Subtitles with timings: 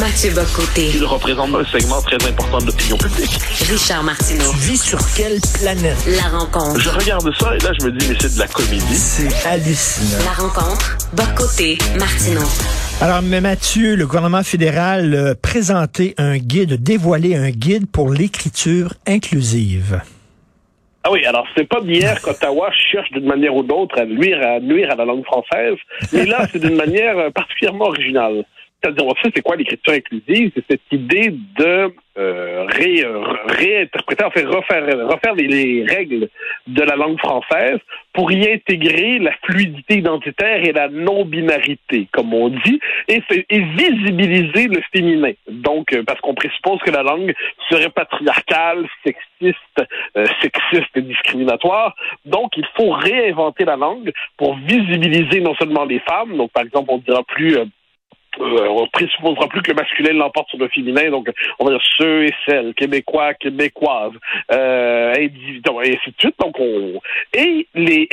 [0.00, 0.90] Mathieu Bocoté.
[0.94, 3.38] Il représente un segment très important de l'opinion publique.
[3.70, 4.50] Richard Martineau.
[4.50, 5.96] Tu vis sur quelle planète?
[6.06, 6.78] La rencontre.
[6.78, 8.94] Je regarde ça et là, je me dis, mais c'est de la comédie.
[8.94, 10.22] C'est hallucinant.
[10.24, 10.98] La rencontre.
[11.14, 11.78] Bocoté.
[11.98, 12.44] Martineau.
[13.00, 18.92] Alors, mais Mathieu, le gouvernement fédéral a présenté un guide, dévoilé un guide pour l'écriture
[19.06, 20.02] inclusive.
[21.04, 24.60] Ah oui, alors c'est pas d'hier qu'Ottawa cherche d'une manière ou d'autre à nuire, à
[24.60, 25.76] nuire à la langue française,
[26.12, 28.44] mais là, c'est d'une manière euh, particulièrement originale.
[28.86, 33.04] C'est-à-dire, sait c'est quoi l'écriture inclusive, c'est cette idée de euh, ré,
[33.46, 36.28] réinterpréter, en fait, refaire, les, les, règles
[36.66, 37.78] de la langue française
[38.14, 44.80] pour y intégrer la fluidité identitaire et la non-binarité, comme on dit, et, visibiliser le
[44.92, 45.32] féminin.
[45.48, 47.34] Donc, euh, parce qu'on présuppose que la langue
[47.68, 49.58] serait patriarcale, sexiste,
[50.16, 51.94] euh, sexiste et discriminatoire.
[52.24, 56.90] Donc, il faut réinventer la langue pour visibiliser non seulement les femmes, donc par exemple,
[56.90, 57.58] on ne dira plus
[58.38, 62.24] on présupposera plus que le masculin l'emporte sur le féminin, donc on va dire ceux
[62.24, 64.12] et celles, québécois, québécoises,
[64.52, 65.30] euh, et
[65.66, 66.34] ainsi de suite.
[66.38, 67.00] Donc on
[67.34, 68.08] et les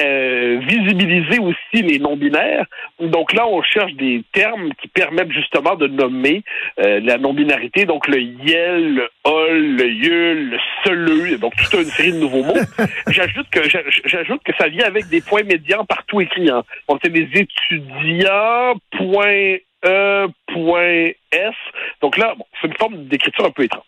[0.00, 2.66] euh, visibiliser aussi les non binaires.
[3.00, 6.42] Donc là, on cherche des termes qui permettent justement de nommer
[6.78, 7.84] euh, la non binarité.
[7.86, 12.44] Donc le yel, le hol, le yul, le seleux, donc toute une série de nouveaux
[12.44, 12.54] mots.
[13.08, 13.60] j'ajoute que
[14.04, 16.50] j'ajoute que ça vient avec des points médians partout écrits.
[16.50, 16.62] Hein.
[16.88, 19.53] On c'est des étudiants points
[19.84, 21.54] E.S.
[22.00, 23.84] Donc là, c'est une forme d'écriture un peu étrange.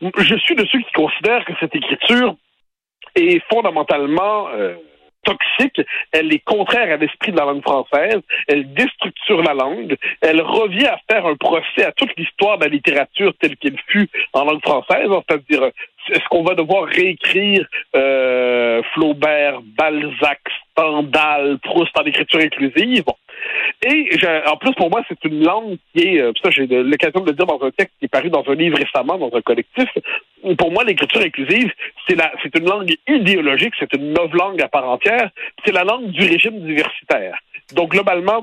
[0.00, 2.36] Je suis de ceux qui considèrent que cette écriture
[3.14, 4.74] est fondamentalement euh,
[5.24, 10.40] toxique, elle est contraire à l'esprit de la langue française, elle déstructure la langue, elle
[10.40, 14.44] revient à faire un procès à toute l'histoire de la littérature telle qu'elle fut en
[14.44, 15.70] langue française, c'est-à-dire
[16.08, 20.40] est-ce qu'on va devoir réécrire euh, Flaubert, Balzac,
[20.72, 23.04] Stendhal, Proust en écriture inclusive?
[23.84, 24.10] Et
[24.46, 27.36] en plus, pour moi, c'est une langue qui est, euh, ça j'ai l'occasion de le
[27.36, 29.88] dire dans un texte qui est paru dans un livre récemment, dans un collectif.
[30.58, 31.72] Pour moi, l'écriture inclusive,
[32.06, 35.30] c'est la, c'est une langue idéologique, c'est une nouvelle langue à part entière.
[35.64, 37.36] C'est la langue du régime universitaire.
[37.74, 38.42] Donc globalement,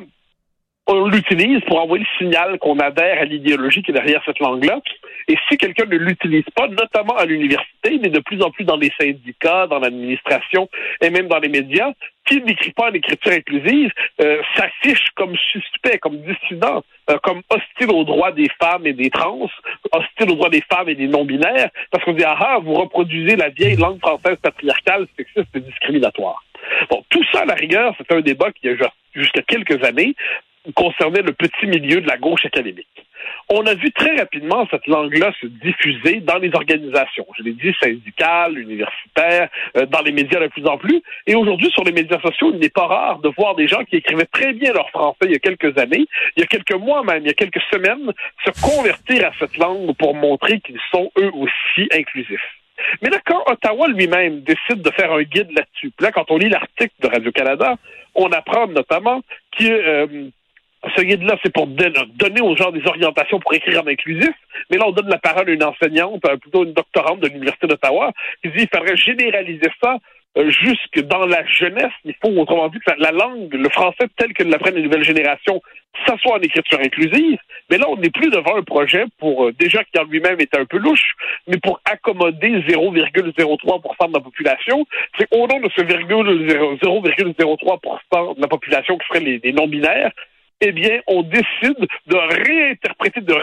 [0.89, 4.79] on l'utilise pour envoyer le signal qu'on adhère à l'idéologie qui est derrière cette langue-là.
[5.27, 8.75] Et si quelqu'un ne l'utilise pas, notamment à l'université, mais de plus en plus dans
[8.75, 10.67] les syndicats, dans l'administration
[11.01, 11.91] et même dans les médias,
[12.25, 13.91] qui n'écrit pas en écriture inclusive
[14.21, 19.11] euh, s'affiche comme suspect, comme dissident, euh, comme hostile aux droits des femmes et des
[19.11, 19.47] trans,
[19.91, 23.35] hostile aux droits des femmes et des non-binaires, parce qu'on dit ah, ah vous reproduisez
[23.35, 26.43] la vieille langue française patriarcale, sexiste et discriminatoire.
[26.89, 28.75] Bon, tout ça à la rigueur, c'est un débat qui a
[29.13, 30.15] jusqu'à quelques années
[30.73, 32.87] concernait le petit milieu de la gauche académique.
[33.49, 37.25] On a vu très rapidement cette langue-là se diffuser dans les organisations.
[37.37, 41.01] Je l'ai dit, syndicales, universitaires, euh, dans les médias de plus en plus.
[41.25, 43.97] Et aujourd'hui, sur les médias sociaux, il n'est pas rare de voir des gens qui
[43.97, 46.05] écrivaient très bien leur français il y a quelques années,
[46.37, 48.11] il y a quelques mois même, il y a quelques semaines,
[48.45, 52.55] se convertir à cette langue pour montrer qu'ils sont eux aussi inclusifs.
[53.01, 56.49] Mais là, quand Ottawa lui-même décide de faire un guide là-dessus, là, quand on lit
[56.49, 57.75] l'article de Radio-Canada,
[58.15, 59.21] on apprend notamment
[59.57, 60.29] que euh,
[60.95, 64.31] ce guide-là, c'est pour donner aux gens des orientations pour écrire en inclusif.
[64.69, 67.67] Mais là, on donne la parole à une enseignante, euh, plutôt une doctorante de l'Université
[67.67, 69.97] d'Ottawa, qui dit qu'il faudrait généraliser ça
[70.37, 71.91] euh, jusque dans la jeunesse.
[72.05, 75.61] Il faut, autrement dit, que la langue, le français tel que l'apprennent les nouvelles générations,
[76.05, 77.39] s'assoit en écriture inclusive.
[77.69, 80.59] Mais là, on n'est plus devant un projet pour, euh, déjà qui en lui-même était
[80.59, 81.13] un peu louche,
[81.47, 84.87] mais pour accommoder 0,03% de la population.
[85.17, 90.11] C'est au nom de ce 0,03% de la population qui serait les non-binaires
[90.61, 93.33] eh bien, on décide de réinterpréter, de,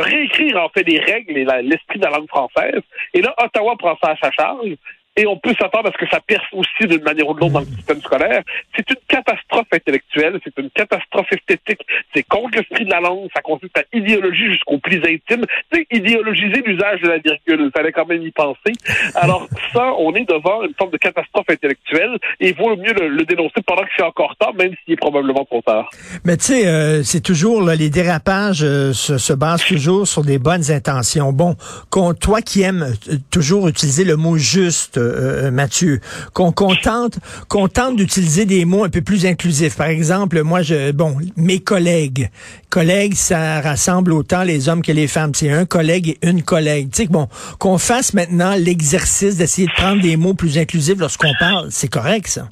[0.00, 2.82] réécrire en fait les règles et l'esprit de la langue française.
[3.14, 4.76] Et là, Ottawa prend ça à sa charge
[5.16, 7.52] et on peut s'attendre à ce que ça perce aussi d'une manière ou de l'autre
[7.52, 8.42] dans le système scolaire.
[8.74, 13.42] C'est une catastrophe intellectuelle, c'est une catastrophe esthétique, c'est contre l'esprit de la langue, ça
[13.42, 15.44] consiste à idéologie jusqu'au plus intime.
[15.72, 18.72] C'est idéologiser l'usage de la virgule, il fallait quand même y penser.
[19.14, 23.24] Alors ça, on est devant une forme de catastrophe intellectuelle et il vaut mieux le,
[23.24, 25.90] dénoncer pendant que c'est encore temps, même s'il est probablement trop tard.
[26.24, 30.22] Mais tu sais, euh, c'est toujours, là, les dérapages euh, se, se, basent toujours sur
[30.22, 31.32] des bonnes intentions.
[31.32, 31.56] Bon,
[31.90, 36.00] toi qui aimes euh, toujours utiliser le mot juste, euh, euh, Mathieu,
[36.32, 37.18] qu'on tente,
[37.48, 39.76] tente d'utiliser des mots un peu plus inclusifs.
[39.76, 42.30] Par exemple, moi, je, bon, mes collègues,
[42.70, 45.34] collègues, ça rassemble autant les hommes que les femmes.
[45.34, 46.90] C'est un collègue et une collègue.
[46.92, 47.28] Tu sais, bon,
[47.58, 52.26] qu'on fasse maintenant l'exercice d'essayer de prendre des mots plus inclusifs lorsqu'on parle, c'est correct,
[52.28, 52.48] ça?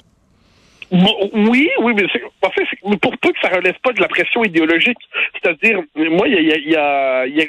[0.91, 2.03] Oui, oui, mais
[2.41, 2.63] en fait,
[3.01, 4.97] pour peu que ça relève pas de la pression idéologique.
[5.33, 7.45] C'est-à-dire, moi, il y a, y a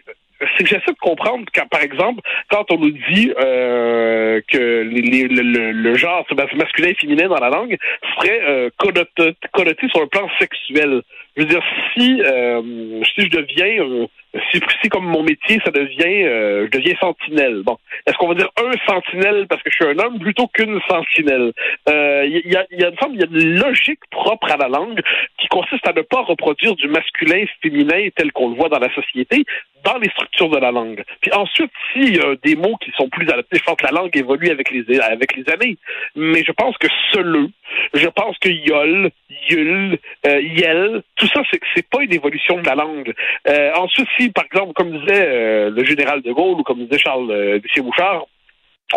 [0.56, 5.72] c'est que j'essaie de comprendre quand, par exemple, quand on nous dit euh, que le-
[5.72, 7.76] le genre masculin et féminin dans la langue
[8.16, 11.02] serait euh, connoté, connoté sur le plan sexuel.
[11.36, 11.62] Je veux dire,
[11.94, 14.06] si euh, si je deviens euh,
[14.50, 17.62] si, si comme mon métier ça devient euh, je deviens sentinelle.
[17.64, 20.78] Bon, est-ce qu'on va dire un sentinelle parce que je suis un homme plutôt qu'une
[20.88, 21.52] sentinelle?
[21.88, 25.00] Euh, Il y, a, y a il y a une logique propre à la langue
[25.38, 28.92] qui consiste à ne pas reproduire du masculin féminin tel qu'on le voit dans la
[28.94, 29.44] société
[29.84, 31.02] dans les structures de la langue.
[31.20, 33.90] Puis ensuite, s'il y a des mots qui sont plus adaptés, je pense que la
[33.90, 35.76] langue évolue avec les avec les années.
[36.14, 37.48] Mais je pense que seul
[37.94, 39.10] je pense que yol,
[39.48, 43.14] yul, euh, yel, tout ça, c'est c'est pas une évolution de la langue.
[43.48, 46.98] Euh, ensuite, si, par exemple, comme disait euh, le général de Gaulle ou comme disait
[46.98, 48.26] Charles euh, Bouchard,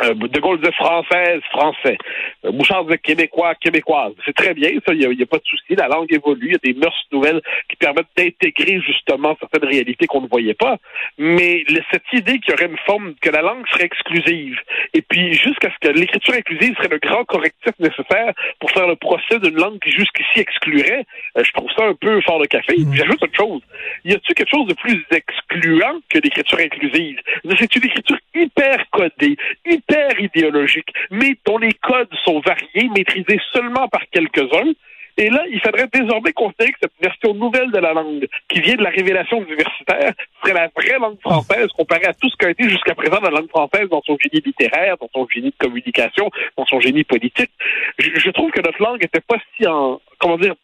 [0.04, 1.98] de Gaulle disait française, français.
[2.44, 4.14] Euh, Bouchard disait québécois, québécoise.
[4.26, 5.76] C'est très bien, ça, il n'y a, pas de souci.
[5.76, 10.06] La langue évolue, il y a des mœurs nouvelles qui permettent d'intégrer justement certaines réalités
[10.08, 10.78] qu'on ne voyait pas.
[11.18, 14.60] Mais le- cette idée qu'il y aurait une forme, que la langue serait exclusive,
[14.94, 18.98] et puis jusqu'à ce que l'écriture inclusive serait le grand correctif nécessaire pour faire le
[18.98, 21.06] procès d'une langue qui jusqu'ici exclurait,
[21.38, 22.74] euh, je trouve ça un peu fort de café.
[22.76, 23.62] Puis J'ajoute autre chose.
[24.04, 27.20] Y a-t-il quelque chose de plus excluant que l'écriture inclusive?
[27.58, 29.75] C'est une écriture hyper codée, hyper
[30.20, 34.74] idéologique, mais dont les codes sont variés, maîtrisés seulement par quelques-uns.
[35.18, 38.76] Et là, il faudrait désormais considérer que cette version nouvelle de la langue, qui vient
[38.76, 42.68] de la révélation universitaire, serait la vraie langue française comparée à tout ce qu'a été
[42.68, 46.66] jusqu'à présent la langue française dans son génie littéraire, dans son génie de communication, dans
[46.66, 47.52] son génie politique.
[47.98, 50.56] Je, je trouve que notre langue n'était pas si en, comment dire,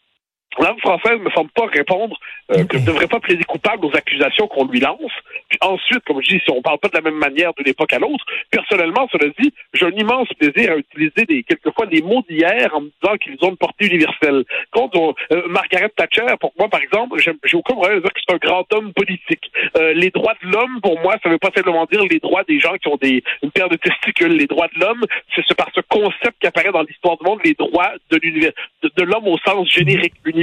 [0.60, 2.18] langue française ne me semble pas répondre,
[2.52, 5.12] euh, que ne devrait pas plaider coupable aux accusations qu'on lui lance.
[5.50, 7.94] Puis ensuite, comme je dis, si on parle pas de la même manière d'une époque
[7.94, 12.24] à l'autre, personnellement, cela dit, j'ai un immense plaisir à utiliser des, quelquefois des mots
[12.30, 14.44] d'hier en me disant qu'ils ont une portée universelle.
[14.72, 18.20] Quand on, euh, Margaret Thatcher, pour moi, par exemple, j'ai aucun problème à dire que
[18.28, 19.52] c'est un grand homme politique.
[19.78, 22.44] Euh, les droits de l'homme, pour moi, ça ne veut pas simplement dire les droits
[22.44, 24.34] des gens qui ont des, une paire de testicules.
[24.38, 25.04] Les droits de l'homme,
[25.36, 28.92] c'est ce- par ce concept qui apparaît dans l'histoire du monde, les droits de de,
[28.96, 30.41] de l'homme au sens générique, universel.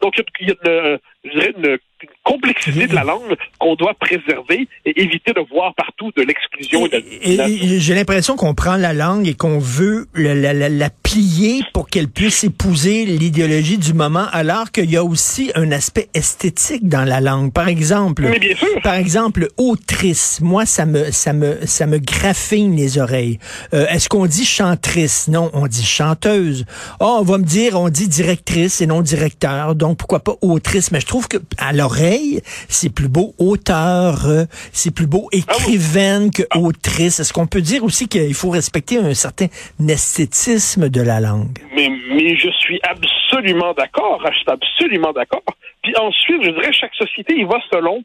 [0.00, 1.78] Donc, il y a, une
[2.24, 6.90] complexité de la langue qu'on doit préserver et éviter de voir partout de l'exclusion et,
[6.90, 10.52] de la Et- et J'ai l'impression qu'on prend la langue et qu'on veut la, la-
[10.52, 15.50] la- la plier pour qu'elle puisse épouser l'idéologie du moment, alors qu'il y a aussi
[15.54, 17.52] un aspect esthétique dans la langue.
[17.52, 18.68] Par exemple, Mais bien sûr.
[18.82, 20.40] par exemple, autrice.
[20.42, 23.38] Moi, ça me, ça me, ça me graffine les oreilles.
[23.74, 25.26] Euh, Est-ce qu'on dit chantrice?
[25.28, 26.64] Non, on dit chanteuse.
[27.00, 29.74] Oh, on va me dire, on dit directrice et non directeur.
[29.74, 30.90] Donc pourquoi pas autrice?
[30.92, 32.09] Mais je trouve que à l'oreille,
[32.68, 37.20] c'est plus beau auteur, euh, c'est plus beau écrivaine que autrice.
[37.20, 39.46] Est-ce qu'on peut dire aussi qu'il faut respecter un certain
[39.88, 41.58] esthétisme de la langue?
[41.74, 45.42] Mais, mais je suis absolument d'accord, je suis absolument d'accord.
[45.82, 48.02] Puis ensuite, je dirais, chaque société, il va selon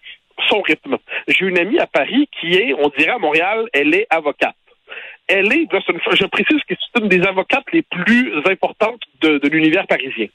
[0.49, 0.97] son rythme.
[1.27, 4.55] J'ai une amie à Paris qui est, on dirait à Montréal, elle est avocate.
[5.27, 9.87] Elle est, je précise que c'est une des avocates les plus importantes de, de l'univers
[9.87, 10.27] parisien.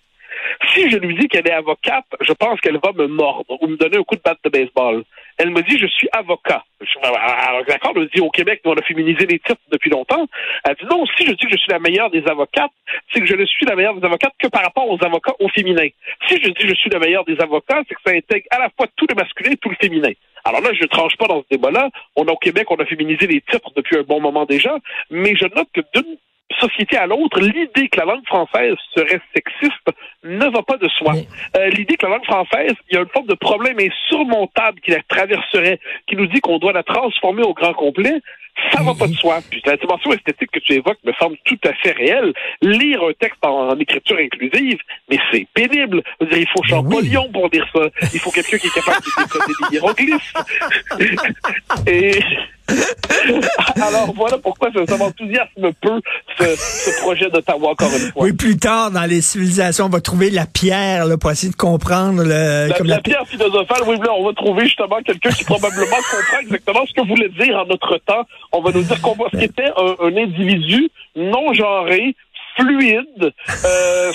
[0.73, 3.77] Si je lui dis qu'elle est avocate, je pense qu'elle va me mordre ou me
[3.77, 5.05] donner un coup de batte de baseball.
[5.39, 6.65] Elle me dit, je suis avocat.
[6.81, 10.27] Je, alors, d'accord, elle me dit, au Québec, on a féminisé les titres depuis longtemps.
[10.65, 12.73] Elle dit, non, si je dis que je suis la meilleure des avocates,
[13.13, 15.49] c'est que je ne suis la meilleure des avocates que par rapport aux avocats au
[15.49, 15.89] féminin.
[16.29, 18.59] Si je dis que je suis la meilleure des avocats, c'est que ça intègre à
[18.59, 20.13] la fois tout le masculin et tout le féminin.
[20.45, 21.89] Alors là, je ne tranche pas dans ce débat-là.
[22.17, 24.77] On au Québec, on a féminisé les titres depuis un bon moment déjà,
[25.11, 26.17] mais je note que d'une
[26.59, 29.89] société à l'autre, l'idée que la langue française serait sexiste
[30.25, 31.15] ne va pas de soi.
[31.57, 34.91] Euh, l'idée que la langue française, il y a une forme de problème insurmontable qui
[34.91, 38.21] la traverserait, qui nous dit qu'on doit la transformer au grand complet,
[38.73, 39.39] ça va pas de soi.
[39.51, 42.33] Puis la dimension esthétique que tu évoques me semble tout à fait réelle.
[42.63, 46.03] Lire un texte en, en écriture inclusive, mais c'est pénible.
[46.21, 46.95] Je veux dire, il faut Ben oui.
[47.11, 47.81] Champollion pour dire ça.
[48.13, 50.35] Il faut quelqu'un qui est capable de décoder des hiéroglyphes.
[51.87, 52.21] Et
[53.83, 56.01] alors voilà pourquoi ça, m'enthousiasme peu
[56.39, 58.23] ce, ce projet d'Ottawa encore une fois.
[58.25, 61.57] Oui, plus tard dans les civilisations, on va trouver la pierre là, pour essayer de
[61.57, 65.31] comprendre le, La, comme la la- pierre philosophale, oui, là, on va trouver justement quelqu'un
[65.31, 68.25] qui probablement comprend exactement ce que voulait dire en notre temps.
[68.53, 72.15] On va nous dire qu'on qu'était un, un individu non genré,
[72.57, 73.33] fluide.
[73.65, 74.13] Euh,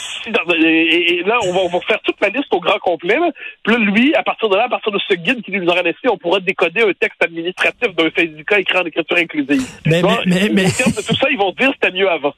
[0.62, 3.16] et, et là, on va, on va faire toute la liste au grand complet.
[3.18, 3.32] Là.
[3.64, 5.84] Puis là, lui, à partir de là, à partir de ce guide qu'il nous aurait
[5.84, 9.64] laissé, on pourra décoder un texte administratif d'un syndicat écrit en écriture inclusive.
[9.86, 12.10] Mais- Bon, mais- mais- mais- Au terme de tout ça, ils vont dire c'était mieux
[12.10, 12.34] avant.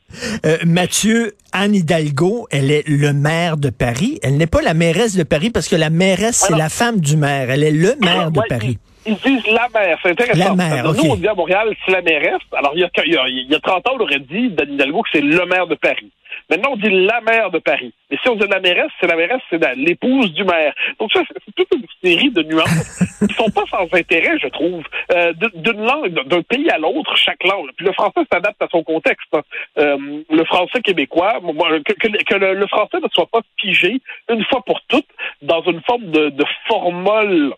[0.45, 4.19] Euh, Mathieu, Anne Hidalgo, elle est le maire de Paris.
[4.21, 7.17] Elle n'est pas la mairesse de Paris parce que la mairesse, c'est la femme du
[7.17, 7.49] maire.
[7.49, 8.77] Elle est le maire de Ouais, Paris.
[9.07, 10.49] Ils, disent la maire, c'est intéressant.
[10.49, 11.05] La maire, Parce que ok.
[11.05, 12.41] Nous, on dit à Montréal, c'est la mairesse.
[12.51, 14.49] Alors, il y, a, il, y a, il y a 30 ans, on aurait dit,
[14.49, 16.11] Dan Hidalgo, que c'est le maire de Paris.
[16.49, 17.93] Maintenant, on dit la maire de Paris.
[18.09, 20.73] Et si on dit la mairesse, c'est la mairesse, c'est l'épouse du maire.
[20.99, 24.83] Donc ça, c'est toute une série de nuances qui sont pas sans intérêt, je trouve.
[25.11, 27.69] Euh, d'une langue, d'un pays à l'autre, chaque langue.
[27.75, 29.27] Puis le français s'adapte à son contexte.
[29.33, 29.41] Hein.
[29.77, 31.39] Euh, le français québécois,
[31.85, 35.07] que, que, le, français ne soit pas figé une fois pour toutes
[35.41, 37.53] dans une forme de, de formule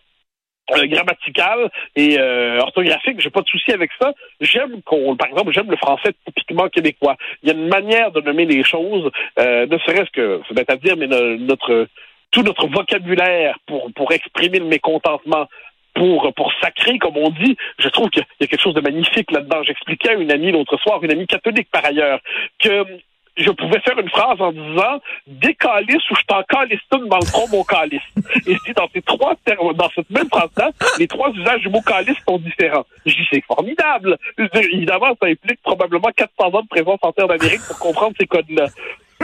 [0.76, 4.12] euh, grammatical et euh, orthographique, j'ai pas de souci avec ça.
[4.40, 7.16] J'aime qu'on, par exemple, j'aime le français typiquement québécois.
[7.42, 10.70] Il y a une manière de nommer les choses, euh, ne serait-ce que, c'est bête
[10.70, 11.88] à dire, mais notre
[12.30, 15.46] tout notre vocabulaire pour pour exprimer le mécontentement,
[15.94, 17.56] pour, pour sacrer, comme on dit.
[17.78, 19.62] Je trouve qu'il y a quelque chose de magnifique là-dedans.
[19.64, 22.20] J'expliquais à une amie l'autre soir, une amie catholique par ailleurs,
[22.58, 22.84] que
[23.42, 27.26] je pouvais faire une phrase en disant des calices ou je t'en calisse dans le
[27.26, 28.02] front mon calice.
[28.46, 31.80] Et si dans ces trois termes, dans cette même phrase-là, les trois usages du mot
[31.80, 32.86] calice sont différents.
[33.06, 34.16] Je dis c'est formidable.
[34.54, 38.66] évidemment, ça implique probablement 400 ans de présence en terre d'Amérique pour comprendre ces codes-là.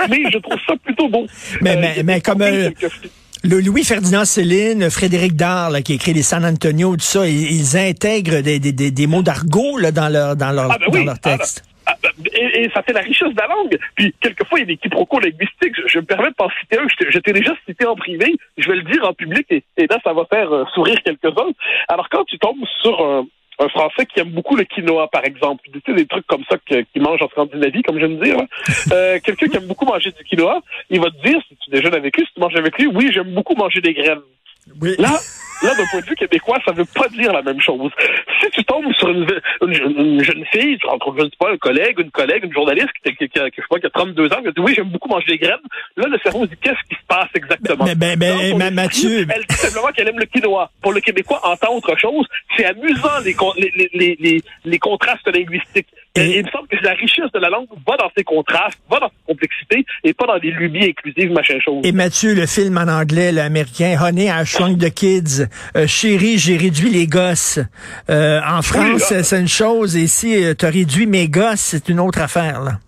[0.08, 1.26] Mais je trouve ça plutôt beau.
[1.60, 2.70] Mais, mais, euh, mais comme euh,
[3.44, 8.58] le Louis-Ferdinand Céline, Frédéric Dard, qui écrit les San Antonio, tout ça, ils, intègrent des,
[8.58, 11.62] des, des, mots d'argot dans leur, dans leur, ah, ben dans leur ah, texte.
[11.64, 11.75] Ah,
[12.18, 13.78] ben, et, ça fait la richesse de la langue.
[13.94, 15.74] Puis, quelquefois, il y a des quiproquos linguistiques.
[15.86, 16.86] Je, me permets de t'en citer un.
[16.88, 18.36] Je t'ai déjà cité en privé.
[18.58, 21.52] Je vais le dire en public et, là, ça va faire euh, sourire quelques-uns.
[21.88, 23.26] Alors, quand tu tombes sur un,
[23.70, 25.62] Français qui aime beaucoup le quinoa, par exemple.
[25.72, 28.36] Tu sais, des trucs comme ça qu'il mange en Scandinavie, comme j'aime dire.
[28.92, 30.60] Euh, Quelqu'un qui aime beaucoup manger du quinoa,
[30.90, 33.10] il va te dire, si tu déjeunes avec lui, si tu manges avec lui, oui,
[33.12, 34.20] j'aime beaucoup manger des graines.
[34.80, 34.94] Oui.
[34.98, 35.18] Là,
[35.62, 37.90] là, d'un point de vue québécois, ça veut pas dire la même chose.
[38.40, 39.26] Si tu tombes sur une,
[39.62, 42.90] une, jeune fille, tu rencontres, je ne sais pas, un collègue, une collègue, une journaliste
[43.04, 45.08] qui, qui, qui, je sais pas, qui a 32 ans, qui dit oui, j'aime beaucoup
[45.08, 45.56] manger des graines,
[45.96, 47.84] là, le cerveau dit qu'est-ce qui se passe exactement?
[47.84, 49.26] Mais, ben, ben Mathieu.
[49.28, 50.70] Elle dit simplement qu'elle aime le quinoa.
[50.82, 52.26] Pour le Québécois, entend autre chose.
[52.56, 55.88] C'est amusant, les, les, les, les, les contrastes linguistiques.
[56.16, 59.00] Et, il me semble que la richesse de la langue va dans ses contrastes, va
[59.00, 61.80] dans sa complexité et pas dans des lubies inclusives, machin chose.
[61.84, 65.46] Et Mathieu, le film en anglais, l'américain, Honey, I Shrunk the Kids,
[65.76, 67.58] euh, Chérie, j'ai réduit les gosses.
[68.10, 71.88] Euh, en France, c'est une chose, et si euh, tu as réduit mes gosses, c'est
[71.88, 72.78] une autre affaire, là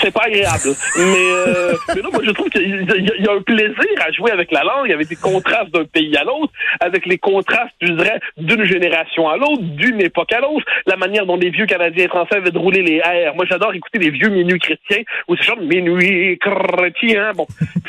[0.00, 0.74] c'est pas agréable.
[0.96, 4.50] mais, euh, mais non, moi, je trouve qu'il y, a un plaisir à jouer avec
[4.52, 8.64] la langue, avec des contrastes d'un pays à l'autre, avec les contrastes, je dirais, d'une
[8.64, 12.36] génération à l'autre, d'une époque à l'autre, la manière dont les vieux Canadiens et Français
[12.36, 13.34] avaient de rouler les airs.
[13.34, 17.32] Moi, j'adore écouter les vieux minuits chrétiens, ou ces genre de minuit chrétien.
[17.34, 17.46] Bon,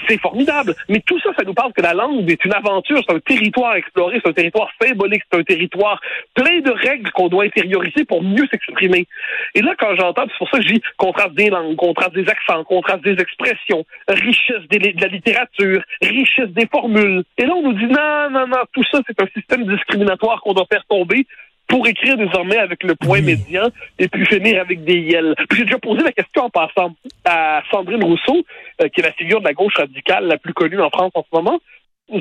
[0.08, 0.76] c'est formidable.
[0.90, 3.72] Mais tout ça, ça nous parle que la langue est une aventure, c'est un territoire
[3.72, 6.00] à explorer, c'est un territoire symbolique, c'est un territoire
[6.34, 9.08] plein de règles qu'on doit intérioriser pour mieux s'exprimer.
[9.56, 12.30] Et là, quand j'entends, c'est pour ça que je dis contraste des langues, contraste des
[12.30, 17.24] accents, contraste des expressions, richesse de la littérature, richesse des formules.
[17.38, 20.54] Et là, on nous dit non, non, non, tout ça, c'est un système discriminatoire qu'on
[20.54, 21.26] doit faire tomber
[21.68, 23.68] pour écrire désormais avec le point médian
[24.00, 25.36] et puis finir avec des yels.
[25.54, 28.46] J'ai déjà posé la question en passant à Sandrine Rousseau,
[28.82, 31.24] euh, qui est la figure de la gauche radicale la plus connue en France en
[31.24, 31.60] ce moment,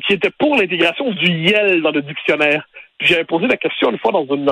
[0.06, 2.66] qui était pour l'intégration du yel dans le dictionnaire.
[3.00, 4.48] J'avais posé la question une fois dans une,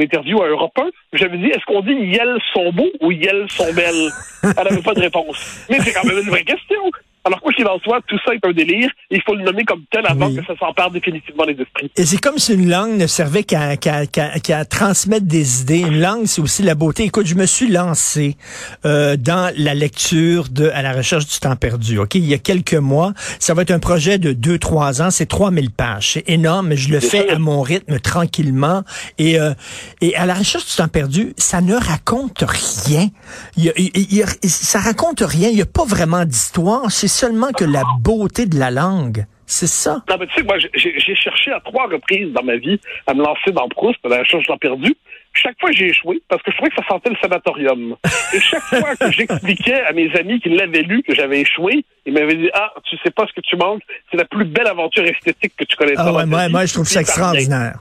[0.00, 0.90] interview à Europe 1.
[1.12, 4.10] J'avais dit, est-ce qu'on dit Yel sont beaux ou Yel sont belles?
[4.42, 5.66] Elle n'avait pas de réponse.
[5.68, 6.82] Mais c'est quand même une vraie question.
[7.24, 8.90] Alors quoi qu'il en soit, tout ça est un délire.
[9.10, 11.90] Il faut le nommer comme tel avant que ça s'empare définitivement des esprits.
[11.96, 15.78] Et c'est comme si une langue ne servait qu'à transmettre des idées.
[15.78, 17.04] Une langue, c'est aussi la beauté.
[17.04, 18.36] Écoute, je me suis lancé
[18.84, 21.98] euh, dans la lecture de À la recherche du temps perdu.
[21.98, 25.10] Ok, il y a quelques mois, ça va être un projet de deux trois ans.
[25.10, 26.12] C'est 3000 pages.
[26.14, 26.74] C'est énorme.
[26.74, 28.82] Je le fais à mon rythme, tranquillement.
[29.18, 29.54] Et euh,
[30.00, 33.08] et à la recherche du temps perdu, ça ne raconte rien.
[33.56, 35.48] Il, il, ça raconte rien.
[35.50, 36.90] Il n'y a pas vraiment d'histoire.
[36.90, 39.26] C'est seulement que la beauté de la langue.
[39.46, 40.02] C'est ça.
[40.08, 43.22] Non, mais tu sais, moi, j'ai cherché à trois reprises dans ma vie à me
[43.22, 44.96] lancer dans Proust, la recherche de perdu.
[45.34, 47.96] Chaque fois, j'ai échoué parce que je trouvais que ça sentait le sanatorium.
[48.34, 52.12] Et chaque fois que j'expliquais à mes amis qui l'avaient lu que j'avais échoué, ils
[52.12, 55.04] m'avaient dit Ah, tu sais pas ce que tu manques, c'est la plus belle aventure
[55.04, 55.94] esthétique que tu connais.
[55.96, 57.78] Ah ouais, moi, moi, je trouve ça extraordinaire.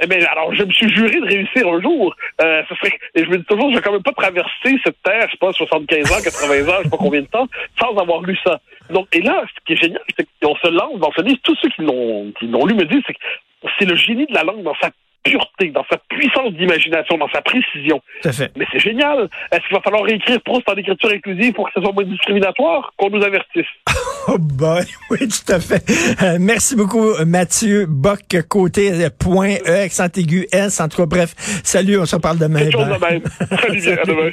[0.00, 2.14] Eh bien, alors, je me suis juré de réussir un jour.
[2.42, 5.02] Euh, ça serait, et je me dis toujours, je vais quand même pas traverser cette
[5.02, 7.46] terre, je sais pas, 75 ans, 80 ans, je sais pas combien de temps,
[7.80, 8.60] sans avoir lu ça.
[8.90, 11.38] Donc, et là, ce qui est génial, c'est qu'on se lance dans ce livre.
[11.42, 13.20] Tous ceux qui l'ont, qui l'ont lu me disent, c'est que
[13.78, 14.90] c'est le génie de la langue dans sa
[15.30, 18.00] pureté, dans sa puissance d'imagination, dans sa précision.
[18.24, 19.28] Mais c'est génial.
[19.52, 22.92] Est-ce qu'il va falloir réécrire Proust en écriture inclusive pour que ce soit moins discriminatoire?
[22.96, 23.66] Qu'on nous avertisse?
[24.28, 25.84] Oh boy, oui, tout à fait.
[26.20, 30.80] Euh, merci beaucoup, Mathieu Bock, côté euh, point E, accent aigu S.
[30.80, 32.58] En tout cas, bref, salut, on se parle demain.
[32.58, 33.22] Quelque chose de même.
[33.60, 34.30] Salut, à demain.